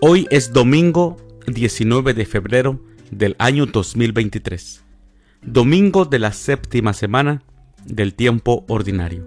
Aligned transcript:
Hoy 0.00 0.28
es 0.30 0.52
domingo 0.52 1.16
19 1.48 2.14
de 2.14 2.24
febrero 2.24 2.78
del 3.10 3.34
año 3.40 3.66
2023, 3.66 4.84
domingo 5.42 6.04
de 6.04 6.20
la 6.20 6.32
séptima 6.32 6.92
semana 6.92 7.42
del 7.84 8.14
tiempo 8.14 8.64
ordinario. 8.68 9.26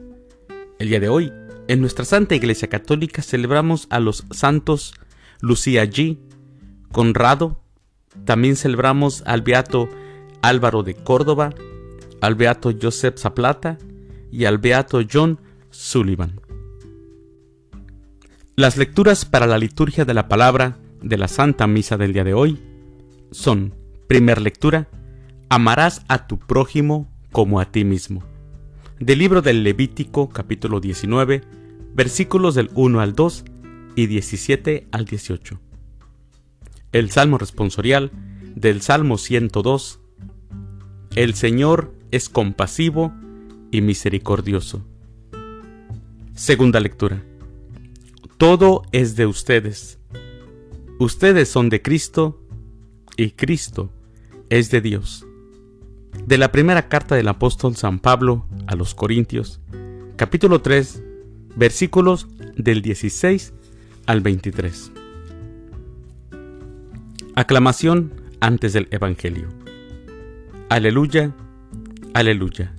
El 0.80 0.88
día 0.88 1.02
de 1.02 1.10
hoy, 1.10 1.34
en 1.68 1.82
nuestra 1.82 2.06
Santa 2.06 2.36
Iglesia 2.36 2.70
Católica 2.70 3.22
celebramos 3.22 3.88
a 3.90 4.00
los 4.00 4.26
santos 4.32 4.94
Lucía 5.42 5.84
G, 5.84 6.20
Conrado, 6.94 7.62
también 8.24 8.56
celebramos 8.56 9.24
al 9.26 9.42
beato 9.42 9.90
Álvaro 10.42 10.84
de 10.84 10.96
Córdoba, 10.96 11.54
al 12.22 12.36
beato 12.36 12.72
Joseph 12.82 13.18
Zaplata 13.18 13.78
y 14.32 14.46
al 14.46 14.58
beato 14.58 15.02
John 15.12 15.38
Sullivan. 15.70 16.40
Las 18.62 18.78
lecturas 18.78 19.26
para 19.26 19.48
la 19.48 19.58
liturgia 19.58 20.06
de 20.06 20.14
la 20.14 20.28
palabra 20.28 20.78
de 21.02 21.18
la 21.18 21.28
Santa 21.28 21.66
Misa 21.66 21.98
del 21.98 22.14
día 22.14 22.24
de 22.24 22.36
hoy 22.36 22.60
son, 23.32 23.74
primer 24.06 24.40
lectura, 24.40 24.88
amarás 25.50 26.04
a 26.08 26.28
tu 26.28 26.38
prójimo 26.38 27.12
como 27.32 27.60
a 27.60 27.72
ti 27.72 27.86
mismo. 27.86 28.24
Del 29.00 29.18
libro 29.18 29.42
del 29.42 29.64
Levítico 29.64 30.30
capítulo 30.30 30.80
19, 30.80 31.42
versículos 31.96 32.54
del 32.54 32.70
1 32.76 33.02
al 33.02 33.16
2 33.16 33.46
y 33.96 34.06
17 34.06 34.90
al 34.92 35.06
18. 35.06 35.60
El 36.92 37.10
Salmo 37.10 37.40
responsorial 37.40 38.12
del 38.54 38.84
Salmo 38.84 39.18
102. 39.18 40.02
El 41.16 41.34
Señor 41.34 41.96
es 42.12 42.30
compasivo 42.30 43.12
y 43.72 43.82
misericordioso. 43.82 44.86
Segunda 46.36 46.80
lectura. 46.80 47.24
Todo 48.42 48.82
es 48.92 49.16
de 49.16 49.28
ustedes. 49.28 50.00
Ustedes 50.98 51.48
son 51.48 51.70
de 51.70 51.84
Cristo 51.84 52.42
y 53.16 53.34
Cristo 53.34 53.92
es 54.50 54.72
de 54.72 54.82
Dios. 54.82 55.28
De 56.26 56.40
la 56.40 56.52
primera 56.52 56.90
carta 56.90 57.14
del 57.14 57.28
apóstol 57.28 57.76
San 57.76 58.00
Pablo 58.00 58.48
a 58.66 58.76
los 58.76 58.96
Corintios, 58.96 59.62
capítulo 60.16 60.60
3, 60.60 61.04
versículos 61.56 62.30
del 62.56 62.82
16 62.82 63.54
al 64.08 64.22
23. 64.22 64.92
Aclamación 67.36 68.12
antes 68.40 68.74
del 68.74 68.88
Evangelio. 68.90 69.50
Aleluya, 70.68 71.36
aleluya. 72.16 72.74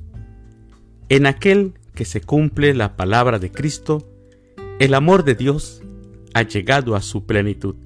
En 1.09 1.25
aquel 1.25 1.75
que 1.95 2.05
se 2.05 2.21
cumple 2.21 2.75
la 2.75 2.97
palabra 2.97 3.39
de 3.39 3.53
Cristo, 3.53 4.12
el 4.79 4.95
amor 4.95 5.25
de 5.25 5.35
Dios 5.35 5.83
ha 6.35 6.43
llegado 6.43 6.95
a 6.97 7.03
su 7.03 7.27
plenitud. 7.27 7.77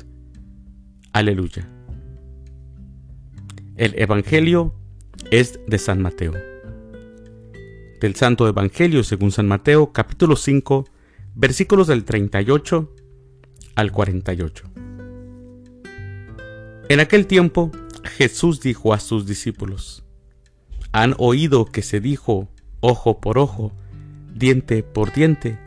Aleluya. 1.12 1.68
El 3.76 3.98
Evangelio 3.98 4.74
es 5.30 5.58
de 5.66 5.78
San 5.78 6.00
Mateo. 6.00 6.32
Del 8.00 8.14
Santo 8.14 8.48
Evangelio 8.48 9.02
según 9.04 9.32
San 9.32 9.48
Mateo, 9.48 9.92
capítulo 9.92 10.36
5, 10.36 10.86
versículos 11.34 11.86
del 11.86 12.04
38 12.04 12.94
al 13.74 13.92
48. 13.92 14.64
En 16.88 17.00
aquel 17.00 17.26
tiempo 17.26 17.72
Jesús 18.04 18.60
dijo 18.60 18.94
a 18.94 19.00
sus 19.00 19.26
discípulos, 19.26 20.04
Han 20.92 21.14
oído 21.18 21.66
que 21.66 21.82
se 21.82 22.00
dijo 22.00 22.48
ojo 22.80 23.20
por 23.20 23.38
ojo, 23.38 23.72
diente 24.34 24.82
por 24.82 25.12
diente, 25.12 25.58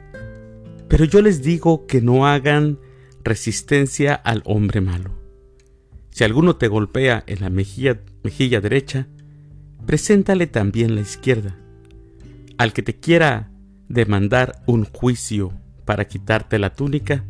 pero 0.89 1.05
yo 1.05 1.21
les 1.21 1.43
digo 1.43 1.85
que 1.85 2.01
no 2.01 2.25
hagan 2.25 2.79
resistencia 3.23 4.15
al 4.15 4.41
hombre 4.45 4.81
malo. 4.81 5.11
Si 6.09 6.23
alguno 6.23 6.55
te 6.55 6.67
golpea 6.67 7.23
en 7.27 7.41
la 7.41 7.49
mejilla, 7.49 8.59
derecha, 8.59 9.07
preséntale 9.85 10.47
también 10.47 10.95
la 10.95 11.01
izquierda. 11.01 11.55
Al 12.57 12.73
que 12.73 12.81
te 12.81 12.95
quiera 12.95 13.51
demandar 13.87 14.63
un 14.65 14.83
juicio 14.83 15.53
para 15.85 16.07
quitarte 16.07 16.59
la 16.59 16.73
túnica, 16.73 17.23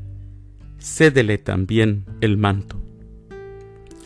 cédele 0.79 1.37
también 1.37 2.05
el 2.21 2.37
manto. 2.37 2.81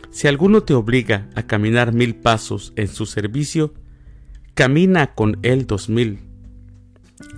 Si 0.10 0.28
alguno 0.28 0.64
te 0.64 0.74
obliga 0.74 1.30
a 1.36 1.44
caminar 1.44 1.94
mil 1.94 2.16
pasos 2.16 2.74
en 2.76 2.88
su 2.88 3.06
servicio, 3.06 3.74
camina 4.56 5.14
con 5.14 5.38
él 5.44 5.68
dos 5.68 5.90
mil. 5.90 6.20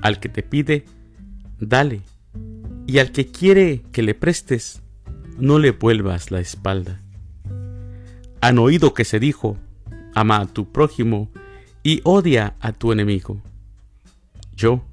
Al 0.02 0.20
que 0.20 0.30
te 0.30 0.44
pide, 0.44 0.86
dale, 1.60 2.02
y 2.88 3.00
al 3.00 3.12
que 3.12 3.28
quiere 3.28 3.82
que 3.92 4.02
le 4.02 4.14
prestes, 4.14 4.82
no 5.38 5.60
le 5.60 5.72
vuelvas 5.72 6.32
la 6.32 6.40
espalda. 6.40 7.02
Han 8.42 8.60
oído 8.60 8.94
que 8.94 9.06
se 9.06 9.20
dijo, 9.20 9.58
ama 10.14 10.40
a 10.40 10.46
tu 10.46 10.72
prójimo 10.72 11.30
y 11.84 12.02
odia 12.04 12.56
a 12.60 12.72
tu 12.72 12.92
enemigo. 12.92 13.42
Yo, 14.56 14.86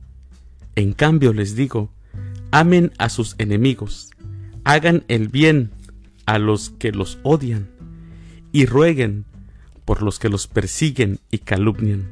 en 0.75 0.93
cambio, 0.93 1.33
les 1.33 1.55
digo, 1.55 1.91
amen 2.51 2.93
a 2.99 3.09
sus 3.09 3.35
enemigos 3.39 4.13
hagan 4.65 5.05
el 5.09 5.29
bien 5.29 5.71
a 6.27 6.39
los 6.39 6.71
que 6.71 6.93
los 6.93 7.19
odian 7.23 7.69
y 8.53 8.67
rueguen 8.67 9.25
por 9.85 10.03
los 10.03 10.19
que 10.19 10.29
los 10.29 10.47
persiguen 10.47 11.19
y 11.31 11.39
calumnian, 11.39 12.09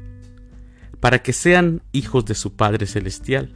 para 0.99 1.23
que 1.23 1.33
sean 1.33 1.81
hijos 1.93 2.25
de 2.25 2.35
su 2.35 2.53
Padre 2.53 2.85
Celestial, 2.85 3.55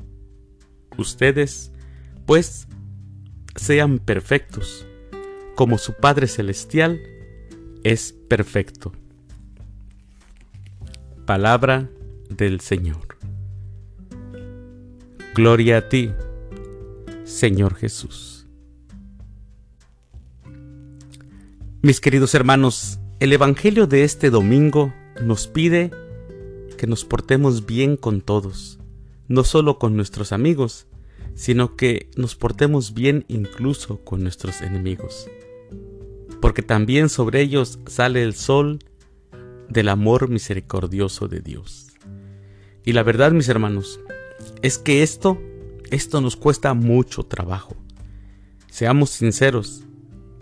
Ustedes, 0.97 1.71
pues, 2.25 2.67
sean 3.55 3.99
perfectos, 3.99 4.85
como 5.55 5.77
su 5.77 5.93
Padre 5.93 6.27
Celestial 6.27 7.01
es 7.83 8.13
perfecto. 8.27 8.91
Palabra 11.25 11.89
del 12.29 12.59
Señor. 12.61 13.17
Gloria 15.33 15.77
a 15.77 15.89
ti, 15.89 16.11
Señor 17.23 17.75
Jesús. 17.75 18.45
Mis 21.81 21.99
queridos 21.99 22.35
hermanos, 22.35 22.99
el 23.19 23.33
Evangelio 23.33 23.87
de 23.87 24.03
este 24.03 24.29
domingo 24.29 24.93
nos 25.23 25.47
pide 25.47 25.89
que 26.77 26.85
nos 26.85 27.05
portemos 27.05 27.65
bien 27.65 27.95
con 27.97 28.21
todos, 28.21 28.79
no 29.31 29.43
solo 29.43 29.79
con 29.79 29.95
nuestros 29.95 30.31
amigos, 30.31 30.87
sino 31.35 31.75
que 31.75 32.09
nos 32.15 32.35
portemos 32.35 32.93
bien 32.93 33.25
incluso 33.27 34.03
con 34.03 34.21
nuestros 34.21 34.61
enemigos, 34.61 35.27
porque 36.41 36.61
también 36.61 37.09
sobre 37.09 37.41
ellos 37.41 37.79
sale 37.87 38.23
el 38.23 38.33
sol 38.35 38.79
del 39.69 39.89
amor 39.89 40.29
misericordioso 40.29 41.27
de 41.27 41.39
Dios. 41.39 41.87
Y 42.83 42.93
la 42.93 43.03
verdad, 43.03 43.31
mis 43.31 43.47
hermanos, 43.47 43.99
es 44.61 44.77
que 44.77 45.03
esto 45.03 45.39
esto 45.91 46.21
nos 46.21 46.37
cuesta 46.37 46.73
mucho 46.73 47.23
trabajo. 47.23 47.75
Seamos 48.69 49.09
sinceros, 49.09 49.83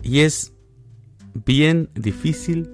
y 0.02 0.20
es 0.20 0.52
bien 1.44 1.90
difícil 1.94 2.70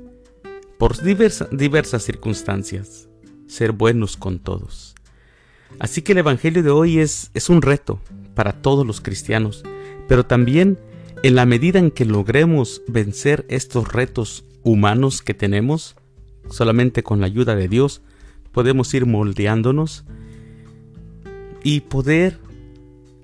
por 0.78 0.94
diversas 1.02 2.02
circunstancias 2.02 3.08
ser 3.46 3.72
buenos 3.72 4.18
con 4.18 4.38
todos. 4.38 4.94
Así 5.78 6.02
que 6.02 6.12
el 6.12 6.18
Evangelio 6.18 6.62
de 6.62 6.70
hoy 6.70 6.98
es, 6.98 7.30
es 7.34 7.48
un 7.48 7.62
reto 7.62 8.00
para 8.34 8.52
todos 8.52 8.86
los 8.86 9.00
cristianos, 9.00 9.62
pero 10.08 10.24
también 10.24 10.78
en 11.22 11.34
la 11.34 11.46
medida 11.46 11.78
en 11.78 11.90
que 11.90 12.04
logremos 12.04 12.82
vencer 12.88 13.44
estos 13.48 13.92
retos 13.92 14.44
humanos 14.62 15.22
que 15.22 15.34
tenemos, 15.34 15.96
solamente 16.50 17.02
con 17.02 17.20
la 17.20 17.26
ayuda 17.26 17.56
de 17.56 17.68
Dios 17.68 18.02
podemos 18.56 18.94
ir 18.94 19.04
moldeándonos 19.04 20.04
y 21.62 21.80
poder 21.80 22.38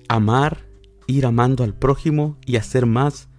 amar, 0.07 0.59
ir 1.07 1.25
amando 1.25 1.63
al 1.63 1.73
prójimo 1.73 2.37
y 2.45 2.57
hacer 2.57 2.85
más 2.85 3.29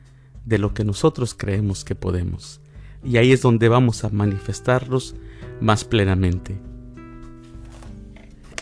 de 0.45 0.59
lo 0.59 0.75
que 0.75 0.85
nosotros 0.85 1.35
creemos 1.35 1.85
que 1.85 1.95
podemos. 1.95 2.61
Y 3.05 3.19
ahí 3.19 3.31
es 3.31 3.43
donde 3.43 3.69
vamos 3.69 4.03
a 4.03 4.09
manifestarlos 4.09 5.15
más 5.61 5.85
plenamente. 5.85 6.59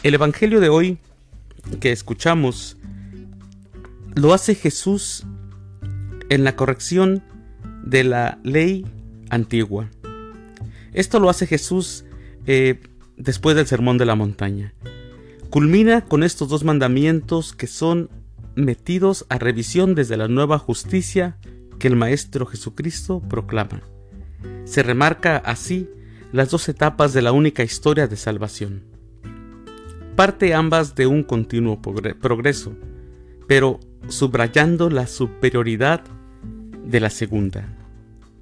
El 0.03 0.15
Evangelio 0.15 0.59
de 0.59 0.69
hoy 0.69 0.99
que 1.79 1.93
escuchamos 1.93 2.77
lo 4.17 4.35
hace 4.35 4.57
Jesús 4.57 5.25
en 6.29 6.43
la 6.43 6.57
corrección 6.57 7.23
de 7.85 8.03
la 8.03 8.41
ley 8.43 8.85
antigua. 9.31 9.89
Esto 10.93 11.21
lo 11.21 11.31
hace 11.31 11.47
Jesús 11.47 12.05
eh, 12.47 12.81
después 13.17 13.55
del 13.55 13.69
Sermón 13.69 13.97
de 13.97 14.07
la 14.07 14.17
Montaña. 14.17 14.75
Culmina 15.51 16.05
con 16.05 16.25
estos 16.25 16.49
dos 16.49 16.65
mandamientos 16.65 17.53
que 17.53 17.69
son 17.69 18.11
metidos 18.57 19.25
a 19.29 19.39
revisión 19.39 19.95
desde 19.95 20.17
la 20.17 20.27
nueva 20.27 20.59
justicia 20.59 21.37
que 21.79 21.87
el 21.87 21.95
Maestro 21.95 22.45
Jesucristo 22.45 23.21
proclama. 23.21 23.83
Se 24.65 24.83
remarca 24.83 25.37
así 25.37 25.89
las 26.33 26.51
dos 26.51 26.69
etapas 26.69 27.13
de 27.13 27.23
la 27.23 27.31
única 27.31 27.63
historia 27.63 28.09
de 28.09 28.17
salvación. 28.17 28.92
Parte 30.17 30.55
ambas 30.55 30.95
de 30.95 31.07
un 31.07 31.23
continuo 31.23 31.81
progreso, 31.81 32.75
pero 33.47 33.81
subrayando 34.09 34.91
la 34.91 35.07
superioridad 35.07 36.03
de 36.85 37.01
la 37.01 37.11
segunda 37.11 37.67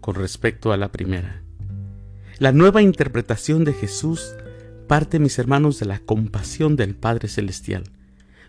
con 0.01 0.17
respecto 0.17 0.73
a 0.73 0.77
la 0.77 0.91
primera. 0.91 1.43
La 2.39 2.53
nueva 2.53 2.83
interpretación 2.83 3.65
de 3.65 3.73
Jesús 3.73 4.35
parte, 4.89 5.21
mis 5.21 5.39
hermanos, 5.39 5.79
de 5.79 5.87
la 5.87 6.01
compasión 6.01 6.75
del 6.75 6.97
Padre 6.97 7.29
Celestial, 7.29 7.85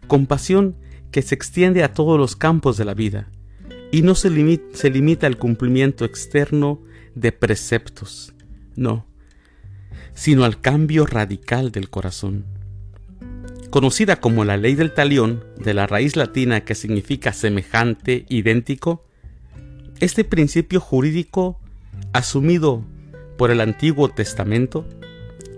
compasión 0.07 0.75
que 1.11 1.21
se 1.21 1.35
extiende 1.35 1.83
a 1.83 1.93
todos 1.93 2.17
los 2.17 2.35
campos 2.35 2.77
de 2.77 2.85
la 2.85 2.95
vida 2.95 3.29
y 3.91 4.01
no 4.01 4.15
se, 4.15 4.29
se 4.73 4.89
limita 4.89 5.27
al 5.27 5.37
cumplimiento 5.37 6.03
externo 6.03 6.81
de 7.13 7.31
preceptos, 7.31 8.33
no, 8.75 9.05
sino 10.15 10.43
al 10.43 10.59
cambio 10.61 11.05
radical 11.05 11.71
del 11.71 11.91
corazón. 11.91 12.60
Conocida 13.71 14.19
como 14.19 14.43
la 14.43 14.57
ley 14.57 14.75
del 14.75 14.93
talión, 14.93 15.45
de 15.57 15.73
la 15.73 15.87
raíz 15.87 16.17
latina 16.17 16.65
que 16.65 16.75
significa 16.75 17.31
semejante, 17.31 18.25
idéntico, 18.27 19.05
este 20.01 20.25
principio 20.25 20.81
jurídico 20.81 21.57
asumido 22.11 22.83
por 23.37 23.49
el 23.49 23.61
Antiguo 23.61 24.09
Testamento, 24.09 24.85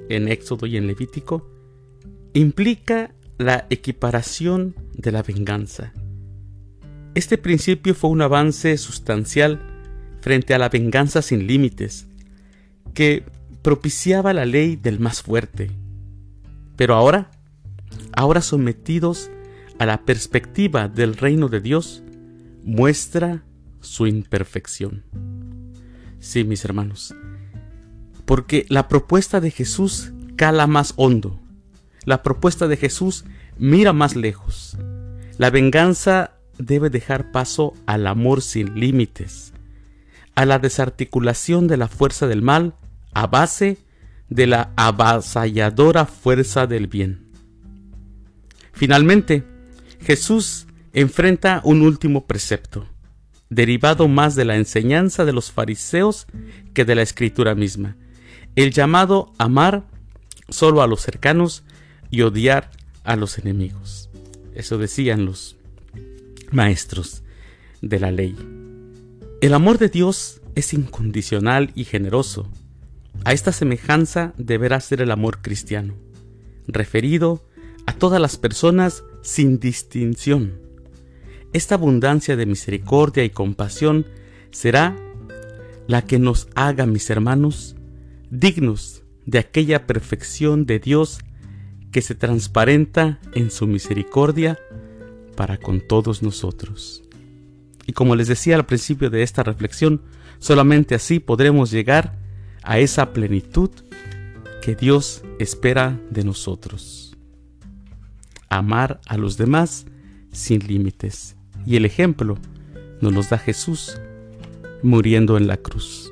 en 0.09 0.27
Éxodo 0.27 0.67
y 0.67 0.77
en 0.77 0.85
Levítico, 0.85 1.49
implica 2.33 3.15
la 3.39 3.65
equiparación 3.71 4.75
de 4.93 5.11
la 5.11 5.23
venganza. 5.23 5.91
Este 7.15 7.39
principio 7.39 7.95
fue 7.95 8.11
un 8.11 8.21
avance 8.21 8.77
sustancial 8.77 9.59
frente 10.21 10.53
a 10.53 10.59
la 10.59 10.69
venganza 10.69 11.23
sin 11.23 11.47
límites, 11.47 12.05
que 12.93 13.23
propiciaba 13.63 14.33
la 14.33 14.45
ley 14.45 14.75
del 14.75 14.99
más 14.99 15.23
fuerte. 15.23 15.71
Pero 16.75 16.93
ahora, 16.93 17.31
ahora 18.15 18.41
sometidos 18.41 19.29
a 19.79 19.85
la 19.85 20.05
perspectiva 20.05 20.87
del 20.87 21.15
reino 21.17 21.49
de 21.49 21.61
Dios, 21.61 22.03
muestra 22.63 23.43
su 23.81 24.07
imperfección. 24.07 25.03
Sí, 26.19 26.43
mis 26.43 26.63
hermanos, 26.63 27.13
porque 28.25 28.65
la 28.69 28.87
propuesta 28.87 29.41
de 29.41 29.51
Jesús 29.51 30.11
cala 30.35 30.67
más 30.67 30.93
hondo. 30.95 31.39
La 32.05 32.23
propuesta 32.23 32.67
de 32.67 32.77
Jesús 32.77 33.25
mira 33.57 33.93
más 33.93 34.15
lejos. 34.15 34.77
La 35.37 35.49
venganza 35.49 36.31
debe 36.57 36.89
dejar 36.89 37.31
paso 37.31 37.73
al 37.85 38.07
amor 38.07 38.41
sin 38.41 38.79
límites, 38.79 39.53
a 40.35 40.45
la 40.45 40.59
desarticulación 40.59 41.67
de 41.67 41.77
la 41.77 41.87
fuerza 41.87 42.27
del 42.27 42.41
mal 42.41 42.75
a 43.13 43.27
base 43.27 43.77
de 44.29 44.47
la 44.47 44.71
avasalladora 44.75 46.05
fuerza 46.05 46.67
del 46.67 46.87
bien. 46.87 47.22
Finalmente, 48.73 49.43
Jesús 50.01 50.67
enfrenta 50.91 51.61
un 51.63 51.81
último 51.81 52.25
precepto, 52.27 52.87
derivado 53.49 54.07
más 54.07 54.35
de 54.35 54.45
la 54.45 54.57
enseñanza 54.57 55.25
de 55.25 55.33
los 55.33 55.51
fariseos 55.51 56.27
que 56.73 56.83
de 56.83 56.95
la 56.95 57.03
escritura 57.03 57.55
misma, 57.55 57.95
el 58.55 58.71
llamado 58.71 59.31
amar 59.37 59.85
solo 60.49 60.81
a 60.81 60.87
los 60.87 61.01
cercanos 61.01 61.63
y 62.09 62.21
odiar 62.21 62.71
a 63.03 63.15
los 63.15 63.37
enemigos. 63.37 64.09
Eso 64.53 64.77
decían 64.77 65.25
los 65.25 65.55
maestros 66.51 67.23
de 67.81 67.99
la 67.99 68.11
ley. 68.11 68.35
El 69.41 69.53
amor 69.53 69.77
de 69.77 69.89
Dios 69.89 70.41
es 70.55 70.73
incondicional 70.73 71.71
y 71.75 71.85
generoso. 71.85 72.49
A 73.25 73.33
esta 73.33 73.51
semejanza 73.51 74.33
deberá 74.37 74.79
ser 74.79 75.01
el 75.01 75.11
amor 75.11 75.41
cristiano, 75.41 75.95
referido 76.67 77.43
a 77.85 77.93
todas 77.93 78.21
las 78.21 78.37
personas 78.37 79.03
sin 79.21 79.59
distinción. 79.59 80.53
Esta 81.53 81.75
abundancia 81.75 82.35
de 82.35 82.45
misericordia 82.45 83.23
y 83.23 83.29
compasión 83.29 84.05
será 84.51 84.95
la 85.87 86.03
que 86.03 86.19
nos 86.19 86.47
haga, 86.55 86.85
mis 86.85 87.09
hermanos, 87.09 87.75
dignos 88.29 89.03
de 89.25 89.39
aquella 89.39 89.85
perfección 89.85 90.65
de 90.65 90.79
Dios 90.79 91.19
que 91.91 92.01
se 92.01 92.15
transparenta 92.15 93.19
en 93.33 93.51
su 93.51 93.67
misericordia 93.67 94.59
para 95.35 95.57
con 95.57 95.81
todos 95.81 96.23
nosotros. 96.23 97.03
Y 97.85 97.93
como 97.93 98.15
les 98.15 98.27
decía 98.27 98.55
al 98.55 98.65
principio 98.65 99.09
de 99.09 99.23
esta 99.23 99.43
reflexión, 99.43 100.01
solamente 100.39 100.95
así 100.95 101.19
podremos 101.19 101.69
llegar 101.71 102.17
a 102.63 102.79
esa 102.79 103.13
plenitud 103.13 103.69
que 104.61 104.75
Dios 104.75 105.21
espera 105.39 105.99
de 106.09 106.23
nosotros. 106.23 107.02
Amar 108.57 109.01
a 109.07 109.17
los 109.17 109.37
demás 109.37 109.85
sin 110.31 110.59
límites. 110.67 111.35
Y 111.65 111.75
el 111.75 111.85
ejemplo 111.85 112.37
nos 113.01 113.13
los 113.13 113.29
da 113.29 113.37
Jesús 113.37 113.99
muriendo 114.81 115.37
en 115.37 115.47
la 115.47 115.57
cruz. 115.57 116.11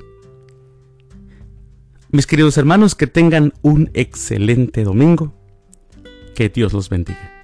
Mis 2.10 2.26
queridos 2.26 2.58
hermanos, 2.58 2.94
que 2.94 3.06
tengan 3.06 3.54
un 3.62 3.90
excelente 3.94 4.84
domingo. 4.84 5.32
Que 6.34 6.48
Dios 6.48 6.72
los 6.72 6.88
bendiga. 6.88 7.41